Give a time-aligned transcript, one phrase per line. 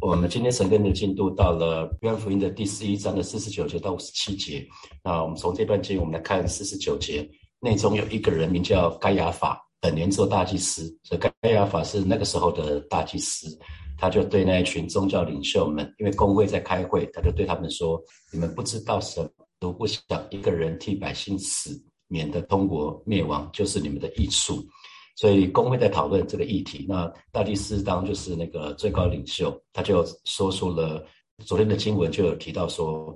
[0.00, 4.64] 我们今天神根的进度到了约翰福音的第十一章的四十九节到五十七节。
[5.02, 7.28] 那我们从这段经，我们来看四十九节，
[7.60, 10.84] 内中有一个人名叫该亚法，本年做大祭司。
[11.02, 13.48] 所以该亚法是那个时候的大祭司，
[13.98, 18.00] 他就对那一群宗教领袖们，因为公会在开会，他就对他们说
[18.32, 21.70] ：“你们不知道神都不想一个人替百姓死，
[22.06, 24.64] 免得通国灭亡，就是你们的益处。”
[25.18, 31.04] 所以公会在讨论这个议题，那大祭司当就是那个最高领袖，他就说出了
[31.44, 33.12] 昨天的经文就有提到说，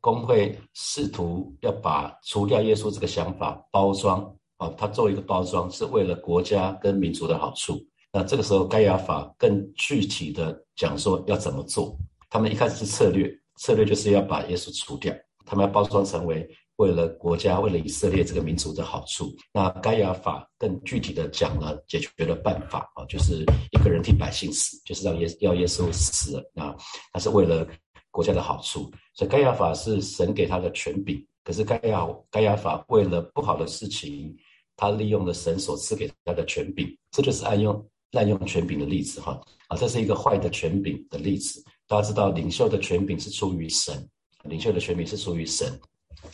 [0.00, 4.22] 公会试图要把除掉耶稣这个想法包装
[4.58, 7.84] 啊，他做一个包装是为了国家跟民族的好处。
[8.12, 11.98] 那这个时候盖亚法更具体的讲说要怎么做，
[12.28, 15.12] 他们一开始是策略，策略就是要把耶稣除掉，
[15.44, 16.48] 他们要包装成为。
[16.80, 26.74] 为了国家，为了以色列这个民族的好处，那该亚法更具体的讲了解决的办法啊，就是一个人替百姓死，就是让耶要耶稣死了啊，
[27.12, 27.68] 那是为了
[28.10, 28.90] 国家的好处。
[29.12, 34.34] 所以该亚法是神给他的权柄，可是该亚该亚法为了不好的事情，
[34.74, 41.62] 他利用了神所赐给他的权柄，这就是滥用滥用权柄的例子哈啊，这是一个坏的权柄的例子。
[41.86, 44.08] 大家知道，领袖的权柄是出于神，
[44.44, 45.78] 领袖的权柄是出于神。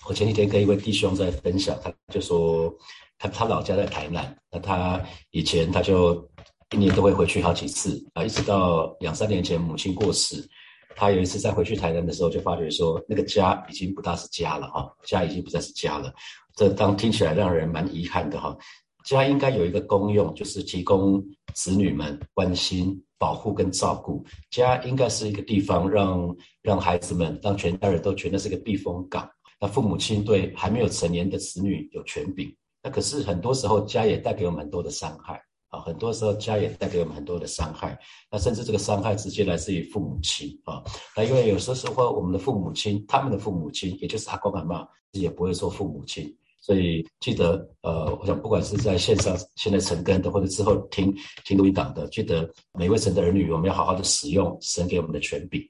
[0.08, 2.72] 我前几天跟一位弟兄在分享，他就说
[3.18, 6.28] 他他老家在台南，那他以前他就
[6.70, 10.48] 一年都会回去好几次啊，一直到两三年前母亲过世，
[10.94, 16.12] 他有一次再回去台南的时候，就发觉说那个家已经不大是家了哈，家已经不再是家了，
[16.54, 18.56] 这当听起来让人蛮遗憾的哈。
[19.04, 24.24] 家应该有一个功用，就是提供子女们关心、保护跟照顾。
[24.50, 29.30] 家应该是一个地方，让让孩子们、让全家人都觉得是个避风港。
[29.58, 37.98] 那父母亲对还没有成年的子女有权柄，那可是很多时候家也带给我们很多的伤害啊，很多时候家也带给我们很多的伤害，
[38.30, 40.82] 那甚至这个伤害直接来自于父母亲啊，
[41.16, 51.12] 那因为有时候时候我们的父母亲，他们的父母亲，也就是阿公阿妈，也不会说父母亲，所以记得呃，我想不管是在线上现在成根的，或者之后听
[51.44, 55.60] 听录音档的，记得每位神的儿女，我们要好好的使用神给我们的权柄。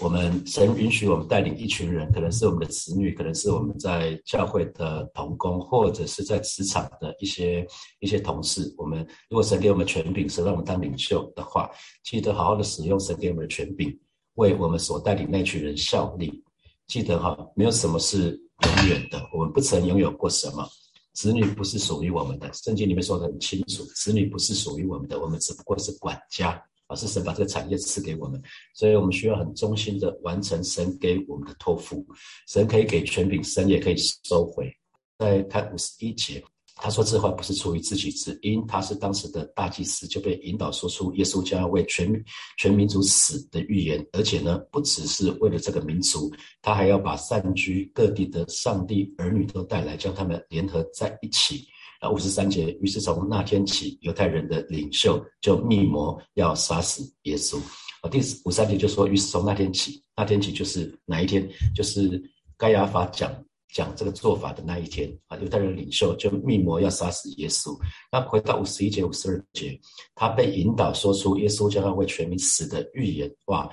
[0.00, 7.66] 我们神允许我们带领一群人，可能是我们的子女，可能是我们在教会的同工，或者是在职场的一些
[8.00, 8.74] 一些同事。
[8.76, 11.70] 我们如果神给我们权柄，神让我们当领袖的话，
[12.02, 13.96] 记得好好的使用神给我们的权柄，
[14.34, 16.42] 为我们所带领那群人效力。
[16.88, 18.30] 记得哈，没有什么是
[18.62, 20.68] 永远的，我们不曾拥有过什么。
[21.12, 26.60] 子女不是属于我们的，圣经里面说的很清楚，子女不是属于我们的，我们只不过是管家。
[26.86, 28.40] 啊，是神把这个产业赐给我们，
[28.74, 32.04] 所以我们需要很忠心的完成神给我们的托付。
[32.46, 34.70] 神可以给权柄，神也可以收回。
[35.18, 36.44] 在看五十一节，
[36.76, 42.12] 他说这话不是出于自己，只因他是当时的大祭司，就被引导说出耶稣将要为全
[42.58, 44.04] 全民族死的预言。
[44.12, 46.30] 而且呢，不只是为了这个民族，
[46.60, 51.66] 他还要把散居各地的上帝儿女都带来，将他们联合在一起。
[52.10, 57.58] 五十三节，于是从那天起，犹太人的领袖就密谋要杀死耶稣。
[58.02, 61.48] 啊，第五三节就说，于是从那天起，那天起就是哪一天？
[61.74, 62.22] 就是
[62.56, 63.32] 该亚法讲
[63.72, 65.10] 讲这个做法的那一天。
[65.26, 67.76] 啊，犹太人领袖就密谋要杀死耶稣。
[68.12, 69.78] 那回到五十一节、五十二节，
[70.14, 73.30] 他被引导说出耶稣将要为全民死的预言。
[73.46, 73.70] 哇，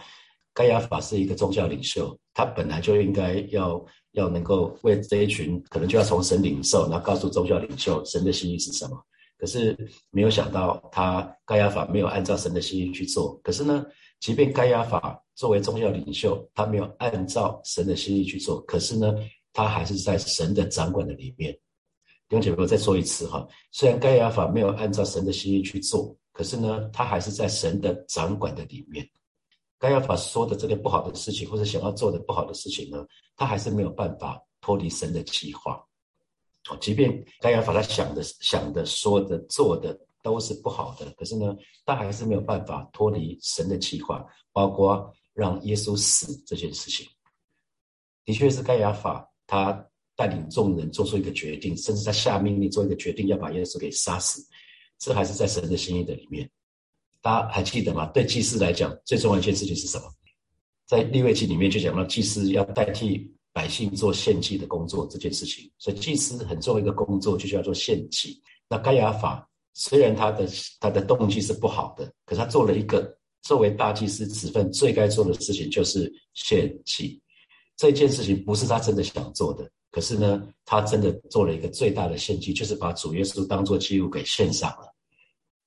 [0.53, 3.83] 该亚法是一个宗教领袖，他本来就应该要。
[4.13, 9.01] 要能够为这一群，可能就要从神领受，然后告诉宗教领袖神的心意是什么。
[9.37, 9.75] 可是
[10.11, 13.39] 没有想到，他盖亚法没有按照神的心意去做。
[13.43, 13.85] 可是呢，
[14.19, 19.15] 即便盖亚法作为宗教领袖，他没有按照神的心意去做，可是呢，
[19.51, 21.51] 他还是在神的掌管的里面。
[22.29, 29.05] 弟兄姐妹，我再说一次哈，虽然盖亚法没有按照神的心意去做，可是呢，他还是在神的掌管的里面。
[29.81, 33.03] 该亚法说的这个不好的事情，或者想要做的不好的事情呢，
[33.35, 35.83] 他还是没有办法脱离神的计划。
[36.79, 47.07] 即便该亚法他想的、想的、说的、做的都是不好的，可是呢，他还是没有办法脱离神的计划，包括让耶稣死这件事情。
[48.23, 49.83] 的确是该亚法他
[50.15, 54.45] 带领众人做出一个决定，甚至他下命令做一个决定，要把耶稣给杀死，
[54.99, 56.47] 这还是在神的心意的里面。
[57.21, 58.05] 大家还记得吗？
[58.07, 60.05] 对祭司来讲，最重要一件事情是什么？
[60.87, 65.71] 在立位记里面就讲到，祭司要代替百姓做献祭的工作这件事情。
[65.77, 68.41] 所以祭司很重要一个工作，就叫做献祭。
[68.67, 70.47] 那盖亚法虽然他的
[70.79, 77.21] 他的动机是不好的，可是他做了一个作为大祭司职分最该做的事情，就是献祭。
[77.77, 84.90] 这件事情不是他真的想做的，可是呢，他真的做了一个最大的献祭，就是把主耶稣当做祭物给献上了。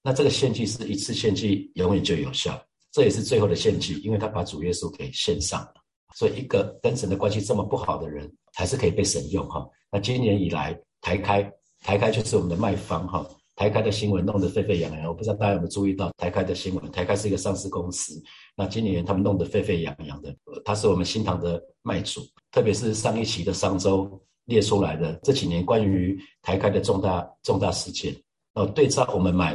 [0.05, 2.63] 那这个献祭是一次献祭，永远就有效。
[2.93, 5.75] 这也是最后的献祭，因为他把主耶稣给献上了。
[6.15, 9.67] 所以一个跟神的关系这么不好的人，还是可以被神用哈。
[9.91, 13.27] 那今年以来，台开台开就是我们的卖方哈。
[13.57, 16.91] 台开的新闻弄得沸沸扬扬，我不知道大家有没有注意到台开的新闻。
[16.91, 18.21] 台开是一个上市公司，
[18.57, 22.21] 那今年他们弄得沸沸扬扬的，他是我们新塘的卖主，
[22.51, 28.13] 特别是上一期的商周列出来的这几年关于台开的重大重大事件。
[28.55, 29.55] 哦，对照我们买，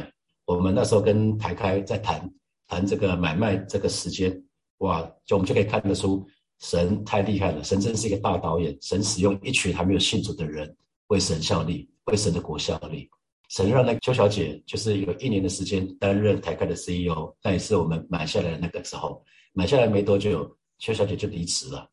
[0.50, 2.28] 我们那时候跟台开在谈
[2.66, 4.36] 谈这个买卖这个时间，
[4.78, 6.26] 哇，就我们就可以看得出
[6.58, 10.76] 神太厉害了，神真是一个大导演，神使用一群还没有信主的人
[11.06, 13.08] 为神效力，为神的国效力。
[13.48, 21.88] 神让那个邱小姐就是有一年的时间担任台开的 CEO，那也是我们买下来的那个时候，买下来没多久，邱小姐就离职了。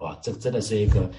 [0.00, 1.10] 哇，这真的是一个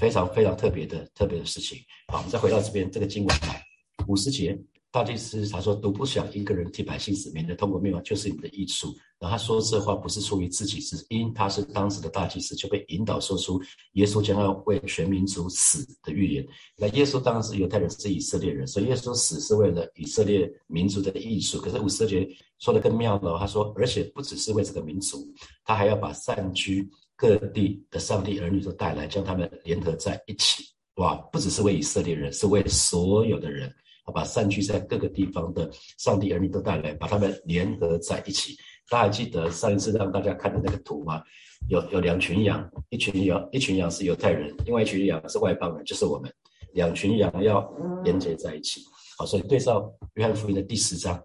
[0.00, 1.78] 非常非常特别的特别的事情。
[2.08, 3.62] 好，我们再回到这边这个经文来，
[4.08, 4.58] 五十节。
[4.96, 8.88] 大祭司他说：“独不想一个人替百姓死，免得通过灭亡就是你的益处。”
[9.20, 13.60] 然后他说这话不是出于自己，是因他是当时的大祭司，就被引导说出
[13.92, 16.46] 耶稣将要为全民族死的预言。
[16.78, 21.60] 那耶稣当然是犹太人，是以色列人，所以耶稣死是为了以色列民族的益处。
[21.60, 22.26] 可是五十节
[22.58, 25.30] 说的更妙了，他说：“而且不只是为这个民族，
[25.62, 30.64] 他还要把散居各地的上帝儿女都带来，将他们联合在一起。
[30.94, 33.70] 哇，不只是为以色列人，是为所有的人。”
[34.12, 38.56] 把散居在各个地方的上帝儿女都带来，把他们联合在一起。
[38.88, 41.22] 大家记得上一次让大家看的那个图吗？
[41.68, 46.32] 有有两群羊，一群羊一群羊是犹太人，另外一群羊是外邦人，就是我们。
[46.72, 47.68] 两群羊要
[48.04, 48.82] 连接在一起。
[49.18, 51.20] 好，所以对照约翰福音的第十章。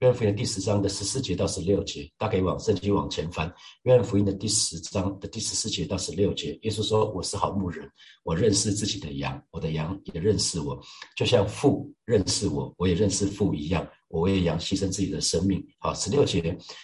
[0.00, 3.52] 约翰福音第十章的十四节到十六节，大家可以往圣经往前翻。
[3.82, 7.86] 约翰福音的第十章的第十四节到十六节，耶稣说：“我是好牧人，
[8.22, 10.80] 我认识自己的羊，我的羊也认识我，
[11.14, 13.86] 就像父认识我，我也认识父一样。
[14.08, 16.40] 我为羊牺牲自己的生命。”好，十六节，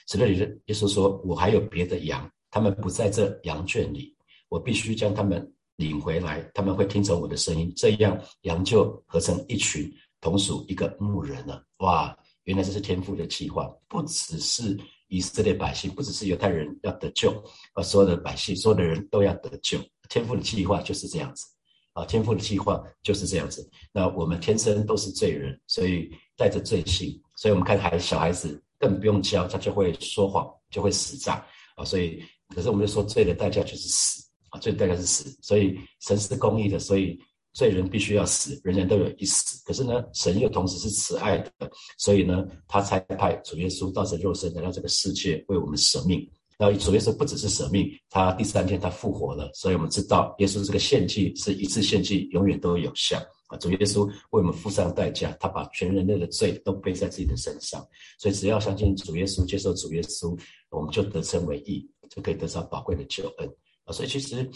[0.08, 4.14] 十六节，耶稣说：“我还有别的羊，他们不在这羊圈里，
[4.50, 9.90] 我必须将他们领回来，他们会听从我的声音，这样羊就合成一群，
[10.20, 12.14] 同属一个牧人了。”哇！
[12.46, 14.78] 原来这是天父的计划，不只是
[15.08, 17.31] 以色列百姓，不只是犹太人要得救，
[17.75, 19.78] 啊，所有的百姓，所有的人都要得救。
[20.08, 21.44] 天父的计划就是这样子，
[21.93, 23.69] 啊，天父的计划就是这样子。
[23.93, 31.44] 那我们天生都是罪人，所以带着罪性，所以我们看孩小孩子更不用教，他就会说谎，就会死诈
[31.75, 31.84] 啊。
[31.84, 32.22] 所以，
[32.54, 35.37] 可是我们就说罪的代价就是死啊，罪的代价是死。
[35.42, 37.20] 所以神是公义的，所以。
[37.56, 39.64] 罪人必须要死，人人都有一死。
[39.64, 46.30] 可是呢，神又同时是慈爱的，所以呢，他才派主耶稣道成肉身来到这个世界，为我们舍命。
[46.58, 49.50] 那主耶稣不只是舍命，他第三天他复活了。
[49.54, 53.16] 所以我们知道，耶稣这个献祭是一次献祭，永远都有效
[53.46, 53.56] 啊。
[53.56, 57.82] 主耶稣为我们付上代价，他把全人类的罪都背在自己的身上。
[58.18, 60.38] 所以只要相信主耶稣，接受主耶稣，
[60.68, 63.48] 我们就得称为义，就可以得到宝贵的救恩
[63.84, 63.92] 啊。
[63.94, 64.46] 所以其实。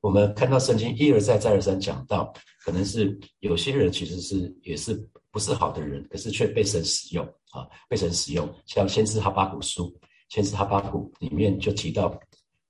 [0.00, 2.32] 我们看到圣经一而再再而三讲到，
[2.64, 4.94] 可能是有些人其实是也是
[5.30, 8.48] 不是好的人，可是却被神使用啊，被神使用。
[8.66, 9.94] 像先知哈巴谷书，
[10.28, 12.08] 先知哈巴谷里面就提到，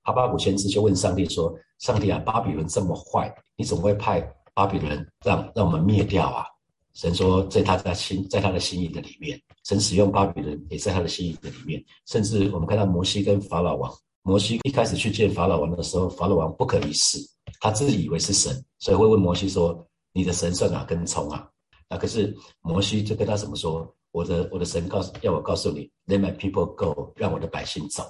[0.03, 4.21] 哈巴谷先知就问上帝说：“上帝啊，巴比伦这么坏，你怎么会派
[4.53, 6.45] 巴比伦让让我们灭掉啊？”
[6.93, 11.81] 神说，在他的心，在他的心意的里面，神使用巴比伦也在他的心意的里面。
[12.05, 13.89] 甚至我们看到摩西跟法老王。
[14.23, 17.17] 摩西一开始去见法老王的时候，法老王不可一世，
[17.59, 21.47] 他自己以为是神，所以会问摩西说：“你的神算哪根葱啊？”
[21.89, 28.03] 那可是摩西就跟他怎么说：“我的我的神告诉要我告诉你，Let my people go，让我的百姓走。”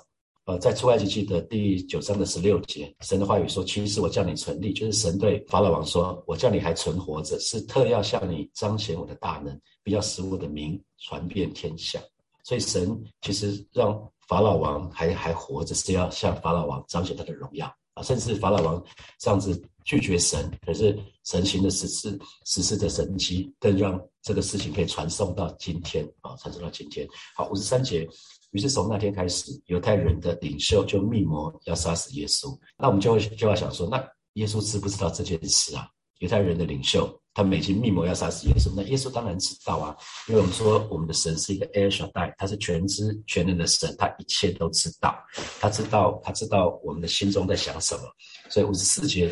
[0.46, 12.02] 呃，在出埃及记的第九章的十六节，神的话语说：“其实我叫你存立，就是神对法老王说，我叫你还存活着，是特要向你彰显我的大能，必要使我的名传遍天下。”
[12.52, 14.12] 所以神其实让。
[14.28, 18.02] 法老王还还活着，是要向法老王彰显他的荣耀啊！
[18.02, 18.82] 甚至法老王
[19.20, 26.34] 这样子拒绝神，可是神行的实施实施的神迹，更让这个事情可以传送到今天啊！
[26.38, 27.06] 传送到今天。
[27.36, 28.08] 好，五十三节，
[28.52, 32.58] 于是从那天开始，犹太人的领袖就密谋要杀死耶稣。
[32.78, 34.02] 那我们就会就要想说，那
[34.36, 35.90] 耶稣知不知道这件事啊？
[36.20, 37.21] 犹太人的领袖。
[37.34, 39.96] 他们已经密谋要杀死耶稣，那耶稣当然知道啊，
[40.28, 45.18] 因为我们说我们的神是一个 El Shaddai，他是全知全能的神，他一切都知道，
[45.60, 48.02] 他知道他知道我们的心中在想什么，
[48.50, 49.32] 所以五十四节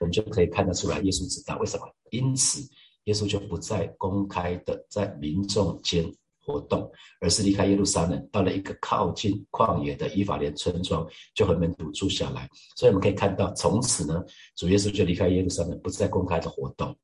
[0.00, 2.60] 我们就可以看得出来，耶稣知道为什么，因此
[3.04, 6.04] 耶稣就不再公开的在民众间
[6.44, 6.90] 活动，
[7.20, 12.46] 而是离开耶路撒冷，到了一个靠近旷野的以法莲村庄，就和门徒住下来。
[12.76, 14.22] 所以我们可以看到，从此呢，
[14.54, 16.94] 主耶稣就离开耶路撒冷，不再公开的活动。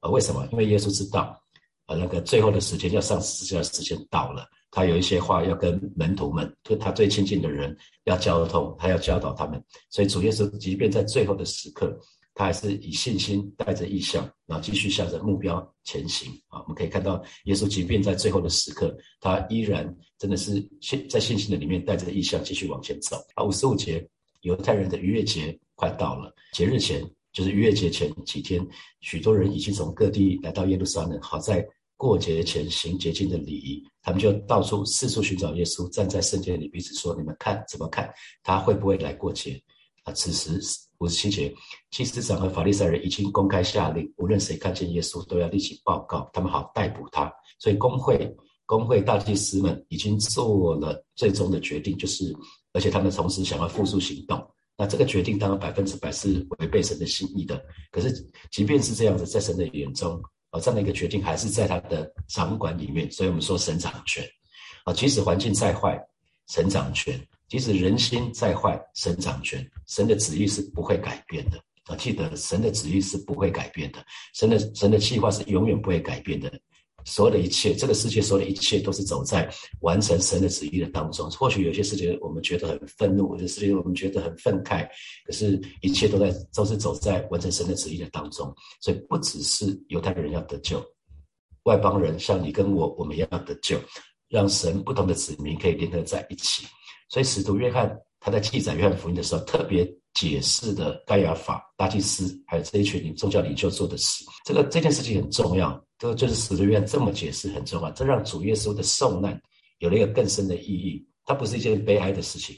[0.00, 0.46] 呃，为什么？
[0.52, 1.38] 因为耶稣知道，
[1.86, 9.62] 呃，那个最后的时间要上十字架的时间到了，他有一些话要跟门徒们，对他最亲近的人要交通，他要教导他们。
[9.90, 11.98] 所以主耶稣即便在最后的时刻，
[12.34, 16.60] 他还是以信心带着意向，然后继续向着目标前行啊！
[16.62, 23.42] 我们可以看到，耶稣即便在最后的时刻，他依然真的是信在信心的里面带着意向继续往前走啊！
[23.42, 24.06] 五十五节，
[24.42, 27.02] 犹太人的逾越节快到了，节日前
[27.38, 28.66] 就是逾越节前几天，
[29.00, 31.64] 许多人已经从各地来到耶路撒冷，好在。
[31.96, 38.08] 过节前行洁净的礼仪，他们就到处四处寻找耶稣，站在圣殿里彼此说：“你们看怎么看？
[38.44, 39.60] 他会不会来过节？”
[40.04, 40.60] 啊，此时
[40.98, 41.52] 五十七节，
[41.90, 47.32] 祭司长和法利赛人已经公开下令，无论谁看见耶稣，都要立即报告，他们好逮捕他。
[47.58, 48.32] 所以公会
[48.64, 52.32] 公会大祭司们已经做了最终的决定，就是
[52.72, 54.38] 而且他们同时想要复述行动。
[54.78, 57.62] 那这个决定当然百分之百是违背神的心意的。
[57.90, 58.10] 可是
[58.50, 60.18] 即便是这样子，在神的眼中。
[60.50, 64.26] 啊，这样的一个决定还是在他的掌管里面，所以我们说神掌权。
[64.84, 66.02] 啊，即使环境再坏，
[66.48, 67.14] 神掌权；
[67.48, 69.62] 即使人心再坏，神掌权。
[69.86, 71.58] 神的旨意是不会改变的。
[71.84, 76.50] 啊，记得神的旨意是不会改变的，神的神的计划是永远不会改变的。
[77.08, 79.48] 所有的一切，这个世界所有的一切都是走在
[79.80, 81.30] 完成神的旨意的当中。
[81.30, 84.86] 或许有些事情我们觉得很愤怒，有些事情我们觉得很愤慨，
[85.24, 88.54] 可是，一切都在都是走在完成神的旨意的当中。
[88.80, 90.84] 所以，不只是犹太人要得救，
[91.64, 93.80] 外邦人像你跟我，我们也要得救，
[94.28, 96.66] 让神不同的子民可以联合在一起。
[97.08, 99.90] 所以，使徒约翰他在记载约翰福音的时候，特别。
[100.14, 105.80] 解释的盖亚法大祭司还有这一群宗教领袖做的事，这个这件事情很重要。
[105.98, 109.40] 这就是使徒约翰这么解释很重要，这让主耶稣的受难
[109.78, 111.04] 有了一个更深的意义。
[111.24, 112.56] 它不是一件悲哀的事情。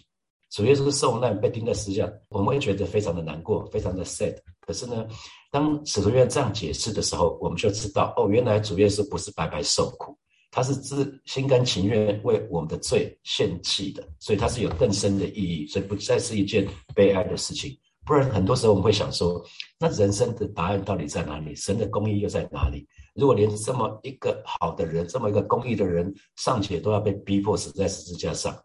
[0.51, 4.37] 主耶稣受难被钉在十字架，我们会觉得非常的难过，非常的 sad。
[4.61, 5.07] 可是呢，
[5.51, 10.17] 当使徒约翰这样解释的时候，我们就知道哦，原来主耶稣不是白白受苦，
[10.51, 17.77] 他是自心甘情愿为我们的罪献祭的，所以他是有更深的意义，所以不再是一件悲哀的事情。
[18.05, 19.45] 不然，很多时候我们会想说，
[19.79, 21.55] 那人生的答案到底在哪里？
[21.55, 22.87] 神的公义又在哪里？
[23.15, 28.57] 如果连这么一个好的人，这么一个公益的人，尚且都要被逼迫死在十字架上，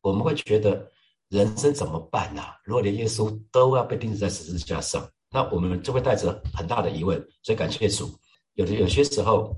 [0.00, 0.90] 我们会觉得
[1.28, 2.42] 人生怎么办呢？
[2.64, 7.18] 如果连耶稣都要被钉死在十字架上，那我们就会带着很大的疑问。
[7.42, 8.10] 所以感谢主，
[8.54, 9.56] 有的有些时候。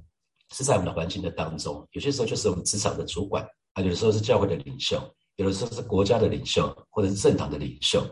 [0.52, 3.42] 是在我们的环境的当中，有些时候就是我们职场的主管
[3.72, 5.00] 啊，有的时候是教会的领袖，
[5.36, 8.06] 有的时候是国家的领袖，或者是政党的领袖，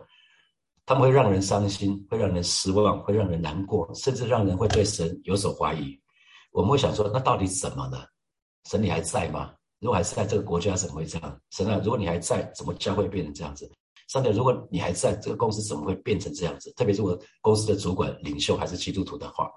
[0.93, 5.99] 他们会让人伤心，会让人失望，会让人难过，甚至让人会对神有所怀疑。
[6.51, 8.07] 我们会想说，那到底怎么了？
[8.69, 9.55] 神你还在吗？
[9.81, 11.41] 如果还是在这个国家，怎么会这样？
[11.51, 13.67] 神啊，如果你还在，怎么教会变成这样子？
[14.09, 16.71] 上帝，如果你还在，这个公司怎么会变成这样子？
[16.73, 19.51] 特别是我公司的主管、领袖还是基督徒的话。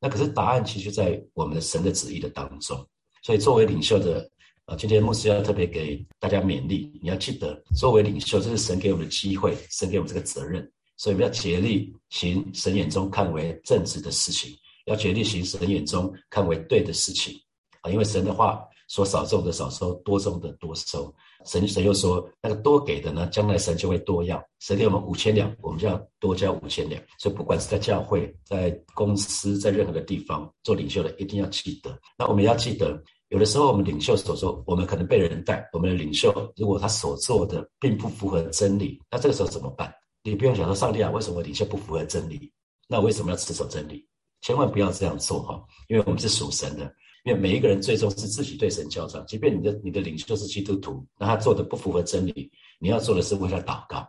[0.00, 2.82] 那可是答案，其实在我们的神的旨意的当中。
[3.22, 4.26] 所以作为领袖的，
[4.64, 17.34] 呃，今天牧师要特别给大家勉励，你要记得，作为领袖，这是神给我们的机会，神给我们这个责任，所以我们要竭力行神眼中看为正直的事情，要竭力行神眼中看为对的事情
[17.80, 18.62] 啊，因为神的话。
[18.90, 21.14] 说少种的少收，多种的多收。
[21.44, 24.42] 神神又说，那个多给的呢，将来神就会多要。
[24.60, 26.98] 神给我们五千两，我们就要多交五千两。
[27.18, 31.94] 所以不管是在教会、在公司、在任何的地方做领袖的，一定要记得。
[32.16, 35.68] 那我们要记得，有的时候我们领袖所说，我们可能被人带。
[35.74, 39.92] 我们的领袖如果他所做的并不符合真理，那这个时候怎么办？
[40.22, 42.52] 你不用想说，上帝啊，为什么领袖不符合真理？
[42.88, 44.06] 那为什么要持守真理？
[44.40, 46.92] 千万不要这样做哈，因为我们是属神的。
[47.24, 54.08] 因为每一个人最终是自己对神交账，即便你的你的领袖是基督徒，那他做的不符合真理，你要做的是为他祷告，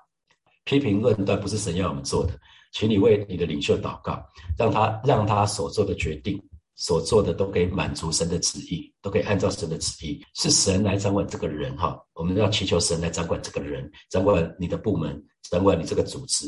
[0.64, 2.40] 批评论断不是神要我们做的，
[2.72, 4.24] 请你为你的领袖祷告，
[4.58, 6.42] 让他让他所做的决定
[6.76, 16.46] 所做的都可以满足神的旨意，都可以按照神的旨意，是神来掌管这个人哈，我们要祈求神来掌管这个人，掌管你的部门，掌管你这个组织，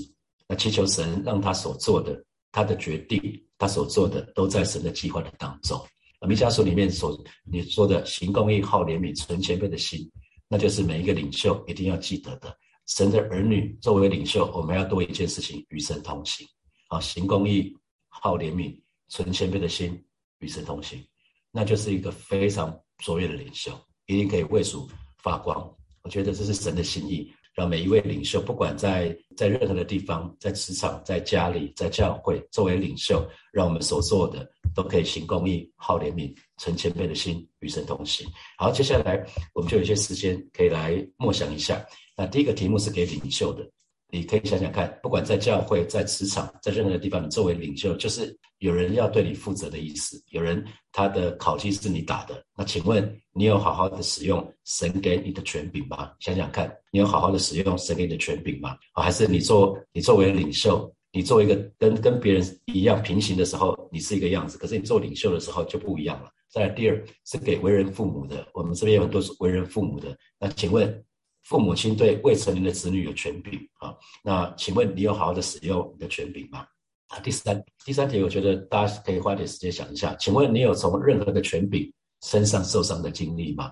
[0.48, 3.22] 那祈求神让他所做的他的决定，
[3.58, 5.80] 他所做的都在神的计划的当中。
[6.28, 10.08] 弥迦书里面所你说的行公义、好怜悯、存谦卑的心，
[10.48, 12.56] 那就是每一个领袖一定要记得的。
[12.86, 16.46] 神的儿女作为领袖，我们要多一件事情，与神同行。
[16.90, 17.76] 啊，行公义、
[18.10, 18.78] 好怜悯、
[19.08, 20.04] 存谦卑的心，
[20.40, 21.04] 与神同行，
[21.52, 23.72] 那就是一个非常卓越的领袖，
[24.06, 24.88] 一定可以为主
[25.24, 25.74] 发光。
[26.04, 27.32] 我觉得这是神的心意。
[27.54, 38.26] 让每一位领袖，不管在在任何的地方，在职场、在家里、在教会，作为领袖，让我们所做的都可以行公义、好怜悯、存谦卑的心，与神同行。
[38.58, 41.86] 好，接下来我们就有一些时间可以来默想一下。
[42.16, 43.70] 那第一个题目是给领袖的，
[44.12, 50.22] 你可以想想看，不管在教会、在职场、在任何的地方，你作为领袖，就是有人要对你负责的意思。
[50.32, 56.12] 有人他的考绩是你打的，那请问你有好好的使用神给你的权柄吗？
[56.20, 58.76] 想想看，你有好好的使用神给你的权柄吗？
[58.94, 66.30] 还是你做你作为领袖，你作为一个跟跟别人一样平行的时候，你是一个样子，可是你做领袖的时候就不一样了。
[66.50, 71.02] 再来第二是给为人父母的，我们这边有很多是为人父母的，那请问？
[71.44, 73.94] 父母亲对未成年的子女有权柄啊？
[74.24, 76.66] 那请问你有好好的使用你的权柄吗？
[77.08, 80.16] 啊，第三第三题，我觉得大家可以花点时间想一下。
[80.16, 81.92] 请问你有从任何的权柄
[82.24, 83.72] 身上受伤的经历吗？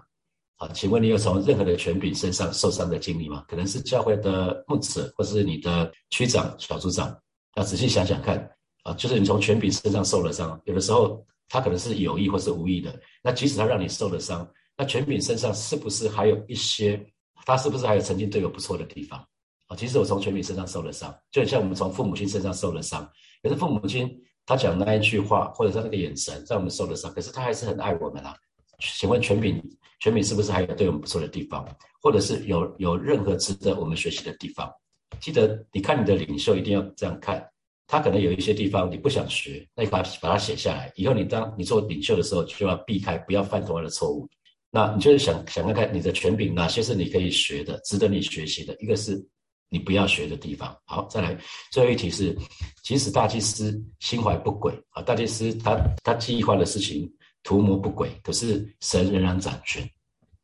[0.57, 3.45] 啊，请问你有从任何的权柄身上受伤的经历吗？
[3.47, 7.17] 可能是教会的牧者，或是你的区长、小组长。
[7.55, 8.37] 要仔细想想看
[8.83, 12.99] 啊，就是你从权柄身上受了伤，有的时候他可能是有意或是无意的。
[13.23, 14.45] 那即使他让你受了伤，
[14.75, 17.01] 那权柄身上是不是还有一些？
[17.49, 19.19] 他是不是还有曾经对我不错的地方
[19.65, 19.75] 啊？
[19.75, 23.03] 其实我从全民身上受了伤，就很像我们从父母亲身上受了伤。
[23.41, 24.15] 可是父母亲
[24.45, 27.11] 他讲那一句话，或者他那个眼神，让我们受了伤。
[27.11, 28.35] 可是他还是很爱我们啊。
[28.79, 29.59] 请问全民，
[29.99, 31.67] 全民是不是还有对我们不错的地方，
[31.99, 34.71] 或者是有有任何值得我们学习的地方？
[35.19, 37.43] 记得你看你的领袖一定要这样看，
[37.87, 44.29] 他可能有一些地方你不想学，那你把把它写下来，以后你当你做领袖的时候就要避开，不要犯同样的错误。
[44.71, 48.75] 那你就是想想看看你的权柄哪些是你可以学的，值得你学习的。
[48.79, 49.19] 一个是
[49.69, 50.75] 你不要学的地方。
[50.85, 51.37] 好，再来
[51.71, 52.37] 最后一题是，
[52.83, 57.11] 即使大祭司心怀不轨啊，大祭司他他计划的事情
[57.43, 59.89] 图谋不轨，可是神仍然掌权，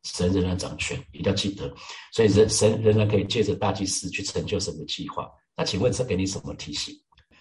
[0.02, 1.72] 神仍然掌权，一定要记得。
[2.12, 5.28] 所以人神仍然可以借着大祭司去成就神的计划。
[5.56, 6.92] 那请问这给你什么提醒？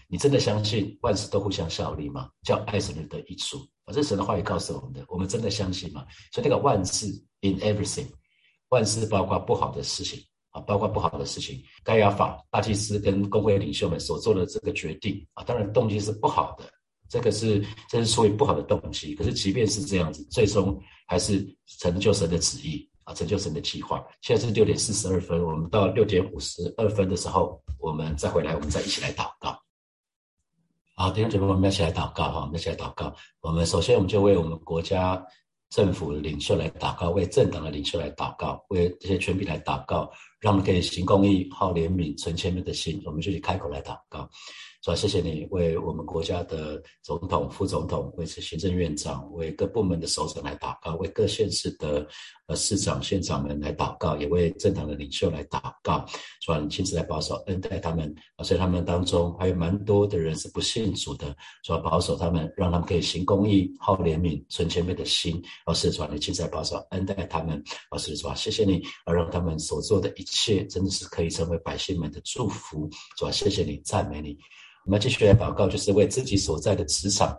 [0.07, 2.29] 你真的相信万事都互相效力吗？
[2.43, 3.57] 叫爱神的得益处。
[3.85, 6.05] 啊，这神的话语告诉我们的，我们真的相信吗？
[6.31, 7.07] 所以那个万事
[7.41, 8.07] in everything，
[8.69, 10.19] 万事包括不好的事情
[10.49, 11.63] 啊，包括不好的事情。
[11.83, 16.63] 盖亚法大祭司跟公会领袖们所做的这个决定啊，当然动机是不好的，
[17.09, 19.13] 这个是这是出于不好的动机。
[19.13, 21.45] 可是即便是这样子，最终还是
[21.79, 24.03] 成就神的旨意啊，成就神的计划。
[24.21, 29.64] 现在是六点四十二分，我们到六点五十二分的时候，我们再回来，我们再一起来祷告。
[30.97, 32.39] 好，弟兄姐妹，我们一起来祷告哈！
[32.39, 33.13] 我们一起来祷告。
[33.41, 35.21] 我们首先，我们就为我们国家
[35.69, 43.01] 政府领袖来祷告，为政党的领袖来祷告，为这些权柄来祷告，让我们可以行公义、好怜悯、存谦卑的心。
[43.05, 44.29] 我们就去开口来祷告。
[44.85, 52.07] 主要谢谢你为我们国家的总统、副总统、为行政院长、为各部门的首长来祷告，为各县市的
[52.45, 56.05] 呃市长、县长们来祷告，也为政党的领袖来祷告。
[56.39, 65.43] 主要你亲自来保守、恩待他们，而且他们当中还有蛮多的人是不信主的，主要保守他们，让他们可以行公义、好怜悯、存谦卑的心。
[65.65, 72.87] 而是主要你亲自来保守、恩待他们，而是主要谢谢你，而让他们所做的一切真的是可以成为百姓们的祝福。
[73.17, 74.37] 主要谢谢你，赞美你。
[74.85, 77.35] 我们继续来祷告，就是为自己所在的职场，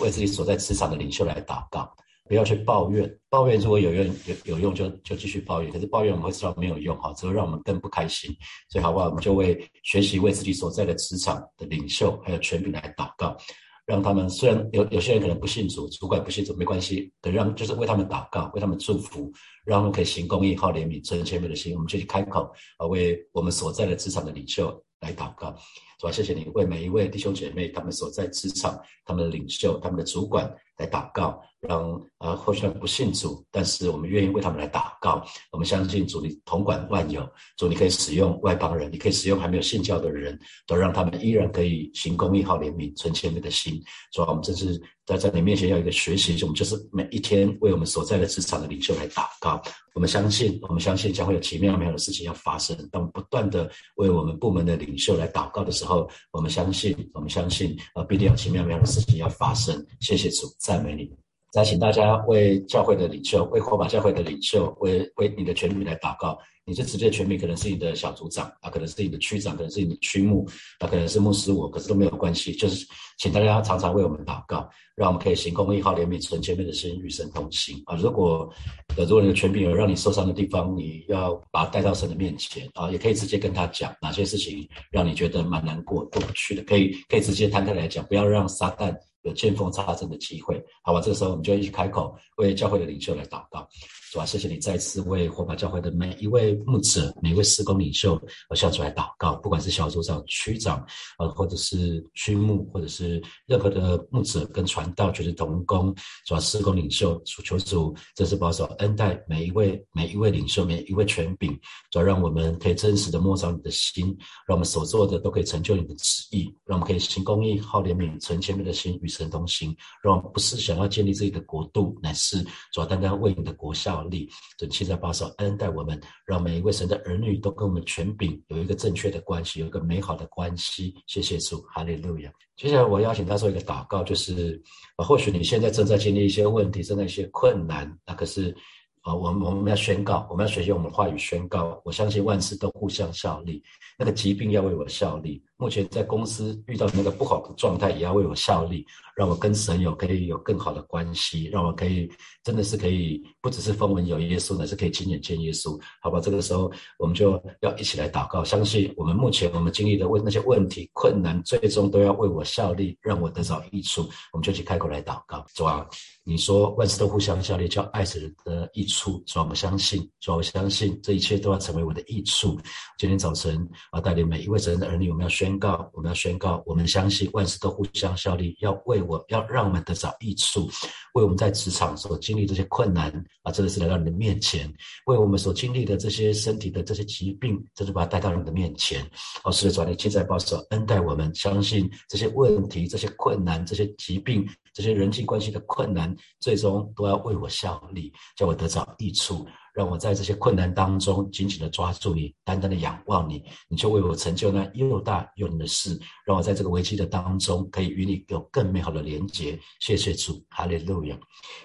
[0.00, 1.92] 为自己所在职场的领袖来祷告，
[2.28, 3.12] 不要去抱怨。
[3.28, 5.72] 抱怨如果有用有有用，就就继续抱怨。
[5.72, 8.30] 可是抱怨我们会知道没有用哈，只会让我们更不开心。
[8.70, 9.06] 所以好不好？
[9.06, 13.36] 我们就为学习为自己所在的职场的领袖还有权柄来祷告，
[13.84, 19.32] 让他们虽然有有些人可能不信主，主管不信主没关系，可让就是为他们祷告，为他们祝福，
[19.64, 21.74] 让他们可以行公义、好怜悯、存谦卑的心。
[21.74, 25.52] 我们就去开口啊，为我们所在的职场的领袖来祷告。
[25.98, 35.24] 主要谢谢你为每一位弟兄姐妹，他们所在职场、他们的领袖、他们的主管来祷告，让啊或许不信主，但是我们愿意为他们来祷告。
[35.50, 43.82] 我们相信主，你统管万有，主你可以使用外邦人，你可以使用还没有信教的人，都让他们依然可以行公义、好怜悯、存谦卑的心。
[44.12, 49.62] 主要我们真是在在你面前要一个学习，我们就是每一天为我们所在的职场的领袖来祷告。
[49.94, 52.76] 我们相信，我们相信将会有奇妙美好的事情要发生。
[52.92, 59.74] 当我们不断的为我们部门的领袖来祷告的时候，后我们相信，我们相信，呃，必定有奇妙妙的事情要发生。
[60.00, 61.10] 谢谢主，赞美你。
[61.52, 66.38] 再请大家为教会的领袖，为火把教会的领袖，为为你的全民来祷告。
[66.68, 70.44] 你这直接的全名可能是你的小组长啊，可能是你的区长，可能是你的区牧，
[70.80, 72.52] 啊，可能是牧师我，可是都没有关系。
[72.52, 72.84] 就是
[73.18, 77.94] 请大家常常为我们祷告，让我们可以行公义、好怜悯、存前面的心，与神同行啊。
[77.94, 78.52] 如果，
[78.96, 91.00] 如果你的权柄有让你受伤的地方，你要把它带到神的面前啊，也可以直接跟他讲哪些事情让你觉得蛮难过、过不去的，可以可以直接摊开来讲，不要让撒旦有见缝插针的机会，好吧？
[91.00, 93.68] 这个时候我们就一起开口为教会的领袖来祷告。
[94.16, 100.82] 主啊，谢谢你再次为火把教会的每一位牧者、每一位施工领袖而向主来祷告，不管是小组长、区长，
[101.18, 111.52] 呃，或者是区牧，或者是任何的牧者跟传道，就是同工，主要施工领袖，主求主这是保守恩待每一位、每一位领袖、每一位权柄，
[111.90, 114.06] 主要让我们可以真实的摸着你的心，
[114.48, 124.30] 让我们所做的都可以成就你的旨意，让我们可以行公义、好怜悯、存谦卑的心，与神同行，让我们不是想要建立自己的国度，乃是主要单单为你的国效力。
[124.58, 130.94] 准期在保守恩待我们，让每一位神的儿女都跟我们权柄有一个正确的关系，有一个美好的关系。
[131.06, 132.32] 谢谢主，哈利路亚。
[132.56, 134.62] 接下来我邀请他做一个祷告，就是，
[134.96, 138.56] 或许你现在正在经历一些问题，正在一些困难，那可是。
[139.02, 141.80] 啊，我们我们要宣告，我们要学习我们的话语宣告。
[141.84, 143.62] 我相信万事都互相效力，
[143.96, 145.40] 那个疾病要为我效力。
[145.58, 148.84] 目前在公司遇到那个不好的状态，也要为我效力，
[149.16, 152.06] 让我跟神有可以有更好的关系，让我可以
[152.44, 155.80] 真的是可以不只是风闻有耶稣，乃是可以亲眼见耶稣。
[156.02, 164.02] 好吧，这个时候我们就要一起来祷告，相信我们目前我们经历的问那些问题困难，最终都要为我效力，让我得着益处。
[164.34, 165.86] 我们就去开口来祷告，主啊，
[166.22, 172.60] 你说万事都互相效力，叫爱子人的益处，主啊，我们相信，主啊，我相信这一切都要成为我的益处。
[172.98, 175.45] 今天早晨啊，带领每一位神的儿女，我们要宣。
[175.46, 180.68] 宣告，我们要宣告，我们相信万事都互相效力，要为我，要让我们得着益处，
[181.14, 183.12] 为我们在职场所经历这些困难
[183.44, 184.68] 啊，真的是来到你的面前，
[185.06, 189.08] 为我们所经历的这些身体的这些疾病，真的把它带到你的面前。
[189.44, 199.46] 哦，是的，主啊，你亲自保守恩待我们，相信这些问题、这些困难、这些疾病、这些人际关系的困难，最终都要为我效力，叫我得着益处。
[199.76, 206.00] 让我在这些困难当中紧紧的抓住你，单单的仰望你，你就为我成就那又大又难的事。
[206.24, 209.58] 让我在这个危机的当中，可以与你有更美好的连结。
[209.80, 211.14] 谢谢主，哈利路亚。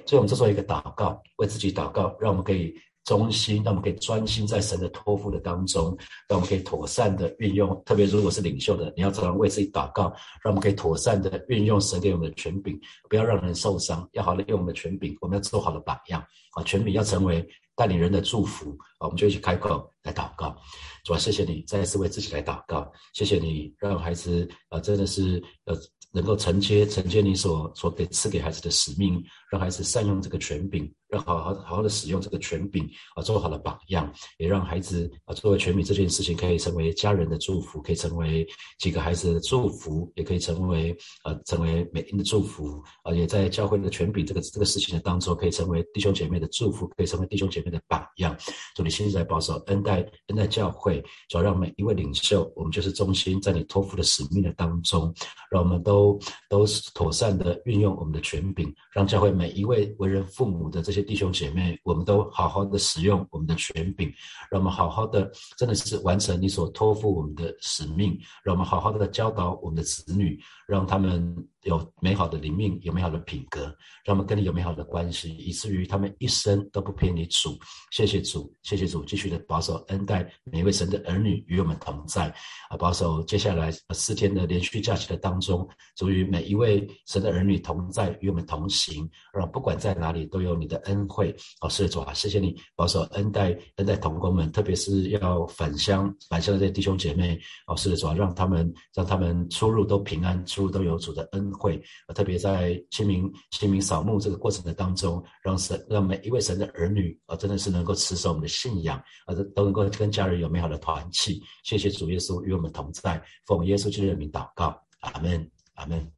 [0.05, 5.97] 所以，我们做一个祷告，为自己祷告，让我们可以忠心，让我们可以专心在神的托付的当中，
[6.27, 7.81] 让我们可以妥善的运用。
[7.85, 12.77] 特别如果是领袖的，你要常为自己祷告，让我们可以妥善的运用神给我们的权柄，
[13.09, 16.21] 不要让人受伤，要好的用我们的权柄，我们要做好的榜样
[16.55, 16.63] 啊！
[16.63, 17.47] 权柄要成为。
[17.81, 20.55] 带领人的祝福啊，我们就一起开口来祷告。
[21.03, 25.75] 主啊，谢谢你再一次为自己来祷告，谢谢你让孩子啊，真的是呃。
[26.13, 38.47] 能够承接承接你所所给赐给孩子的使命，让孩子善用这个权柄，让好好好好的使用这个权柄啊，做好了榜样，也让孩子啊作为权柄这件事情可以成为家人的祝福，可以成为
[38.79, 40.95] 几个孩子的祝福，也可以成为
[41.25, 48.35] 呃成为每天的祝福啊，也在教会的权柄这个这个事情的当中，可以成为弟兄姐妹的祝福，可以成为弟兄姐妹的榜样。
[48.75, 49.97] 祝你现在保守恩待
[50.27, 55.13] 恩待教会，主要让每一位领袖，我们就是中心，在你托付的使命的当中，
[55.51, 56.17] 让我们都。
[56.49, 64.13] 都妥善的运用我们的权柄，让教会每一位为人父母的这些弟兄姐妹，我们都好好的使用我们的权柄，
[64.49, 71.47] 让我们好好的真的是完成你所托付我们的使命，让我们好好的教导我们的子女，让他们。
[71.63, 73.65] 有美好的灵命，有美好的品格，
[74.03, 77.57] 让我们跟你有美好的关系，以至于他们一生都不偏离主。
[77.91, 82.33] 谢谢主，谢谢主，继续的保守恩待每一位神的儿女与我们同在
[82.69, 82.77] 啊！
[82.77, 91.35] 保守接下来四天的连续假期的当中，主与每一位神的儿女同在，与我们同行，让不管在哪里都有你的恩惠。
[91.59, 97.39] 哦，是的主啊，谢谢你保守恩待恩待同工们，特别是要返乡返乡的这些弟兄姐妹。
[97.67, 101.50] 哦，是的主啊，让他们让他们出入都平安，出入都有主的恩。
[101.53, 101.81] 会
[102.15, 111.41] 特别在清明清明扫墓这个过程的当中，让神让每一位神的儿女啊，真的是能够持守我们的信仰，啊，都能够跟家人有美好的团契。
[111.63, 116.11] 谢谢主耶稣与我们同在，奉耶稣基督的名祷告，阿门，阿门。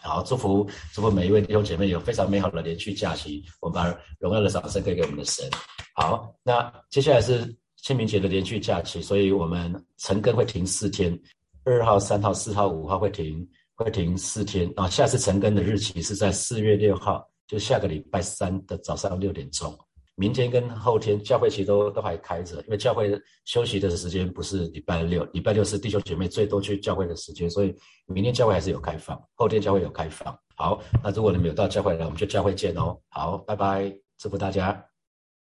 [0.00, 3.40] 好，祝福祝福每一位弟兄姐妹有非常美好的连续假期。
[3.60, 5.48] 我们把荣耀的掌声给给我们的神。
[5.94, 11.16] 好，那接下来是清明节的连续假期，所以我们晨更会停四天，
[11.62, 13.48] 二号、三号、四号、五号会停。
[13.82, 14.88] 会停四天啊！
[14.88, 19.76] 下次成根的日期是在四月六号，就下个礼拜三的早上六点钟。
[20.14, 27.74] 明天跟后天教会其实都都还开着，因为教会休息的时间不是礼拜六，礼拜六是弟兄姐妹最多去教会的时间，所以
[28.06, 30.38] 明天教会还是有开放，后天教会有开放。
[30.54, 32.96] 好，那如果你们有到教会来，我们就教会见哦。
[33.08, 34.91] 好，拜拜，祝福大家。